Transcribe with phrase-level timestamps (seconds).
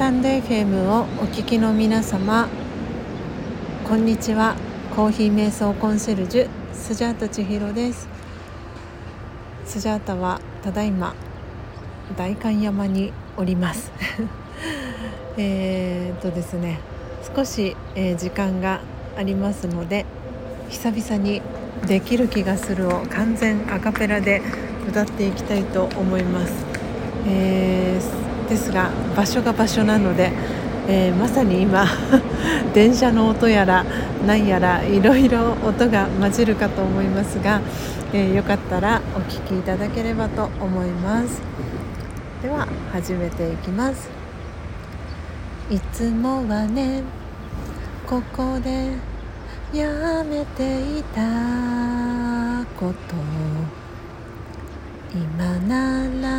[0.00, 2.48] タンド FM をお聞きの皆様
[3.86, 4.56] こんにちは。
[4.96, 8.08] コーヒー瞑想コンシェルジュスジャータ千尋です。
[9.66, 11.14] スジャータはただいま
[12.16, 13.92] 代官山におります。
[15.36, 16.80] えっとですね
[17.36, 18.80] 少し、えー、時間が
[19.18, 20.06] ありますので
[20.70, 21.42] 久々に
[21.86, 24.40] できる気がするを完全アカペラで
[24.88, 26.54] 歌っていきたいと思います、
[27.26, 30.32] えー、ですが場所が場所なので、
[30.88, 31.86] えー、まさに今
[32.74, 33.86] 電車の音やら
[34.26, 37.60] 何やらいろいろ音が混じるかと思いますが、
[38.12, 41.40] えー、よかったらお聴きいただければと思います。
[42.42, 44.10] では始めていきます。
[45.70, 47.02] いつもはね
[48.04, 48.88] ここで
[49.72, 51.22] やめていた
[52.76, 53.14] こと。
[55.12, 56.29] 今なら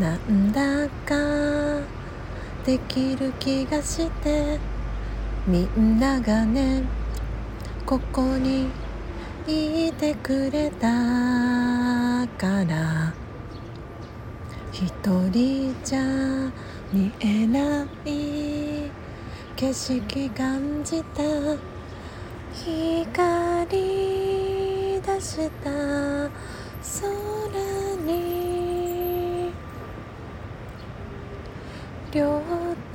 [0.00, 1.14] なんだか
[2.64, 4.58] できる気がして
[5.46, 6.82] みんながね
[7.84, 8.68] ここに
[9.46, 10.86] いてくれた
[12.38, 13.12] から。
[14.72, 14.90] 一
[15.30, 16.00] 人じゃ
[16.92, 18.90] 見えない
[19.56, 21.22] 景色感じた。
[22.54, 25.70] 光出した。
[25.70, 27.10] 空
[28.06, 29.52] に
[32.12, 32.42] 両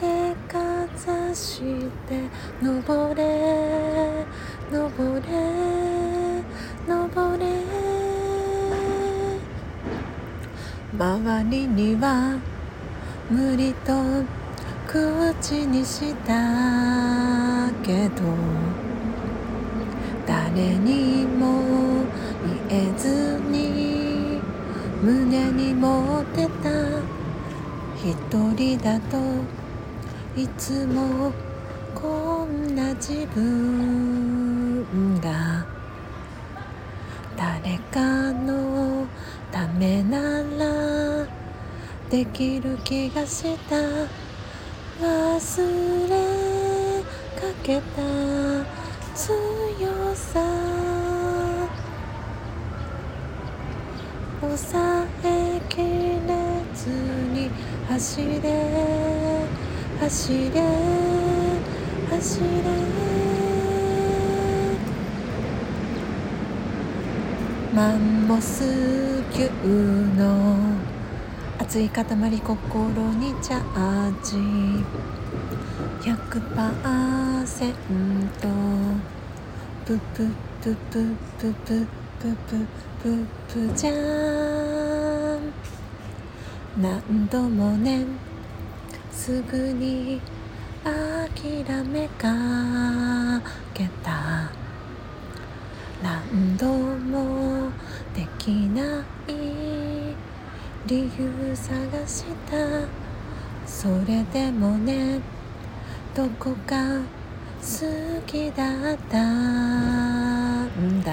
[0.00, 0.58] 手か
[0.96, 1.60] ざし
[2.08, 2.28] て
[2.60, 4.24] 登れ
[4.72, 5.30] 登れ
[6.88, 7.44] 登れ。
[10.96, 12.38] 周りには
[13.28, 13.92] 無理と
[14.86, 18.22] 口にしたけど
[20.26, 22.04] 誰にも
[22.68, 24.40] 言えずに
[25.02, 27.03] 胸に持ってた
[28.04, 28.14] 一
[28.54, 29.16] 人だと
[30.36, 31.32] いつも
[31.94, 34.84] こんな自分
[35.22, 35.64] が
[37.34, 39.06] 誰かの
[39.50, 41.26] ためなら
[42.10, 43.76] できる気がした。
[45.00, 47.02] 忘れ
[47.40, 48.02] かけた。
[49.14, 50.40] 強さ。
[54.42, 55.33] 抑え
[57.94, 58.26] 走れ
[60.00, 60.60] 走れ
[62.10, 62.46] 走れ。
[67.72, 69.48] マンモス級
[70.16, 70.56] の
[71.60, 74.38] 熱い塊心にチャージ。
[76.00, 76.18] 100%
[79.86, 80.26] ププ
[80.60, 81.06] ププ
[81.38, 81.86] ププ
[82.18, 82.66] ププ
[83.00, 83.06] プ
[83.68, 84.73] プじゃん
[86.76, 88.04] 何度もね
[89.12, 90.20] すぐに
[90.82, 92.28] 諦めか
[93.72, 94.50] けた。
[96.02, 97.70] 何度も
[98.12, 100.14] できない
[100.86, 102.56] 理由探した。
[103.64, 105.20] それでもね
[106.14, 106.76] どこか
[107.62, 109.22] 好きだった
[110.66, 111.12] んだ。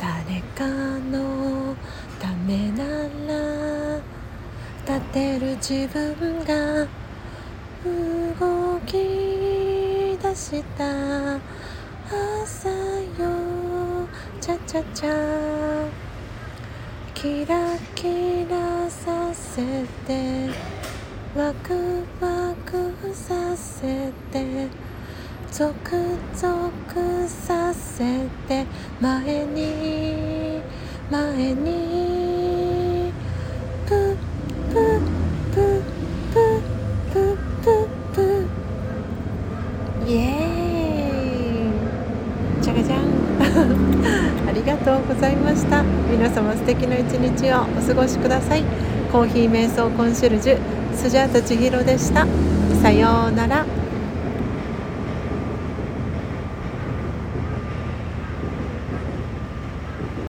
[0.00, 0.66] 誰か
[1.10, 1.41] の
[4.92, 6.86] 立てる自分が
[8.38, 11.36] 動き出した
[12.44, 14.06] 朝よ
[14.38, 15.88] チャチャチャ
[17.14, 19.62] キラキラさせ
[20.06, 20.50] て
[21.34, 24.68] ワクワクさせて
[25.50, 28.66] ゾクゾクさせて。
[29.00, 30.60] 前に
[31.10, 33.10] 前に
[33.86, 34.16] プ
[34.72, 35.00] プ
[35.52, 35.82] プ
[36.32, 36.62] プ
[37.12, 38.46] プププ
[40.06, 43.81] イエーイじゃがじゃん
[44.48, 45.82] ありがとうございました。
[46.10, 48.62] 皆様素敵な一日をお過ごしください。
[49.12, 50.58] コーヒー瞑想コンシェルジュ
[50.94, 52.26] スジャータ千尋でした。
[52.82, 53.81] さようなら。